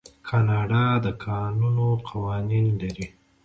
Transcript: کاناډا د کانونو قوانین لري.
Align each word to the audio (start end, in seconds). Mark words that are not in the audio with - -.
کاناډا 0.27 0.85
د 1.05 1.07
کانونو 1.23 1.87
قوانین 2.07 2.65
لري. 2.81 3.07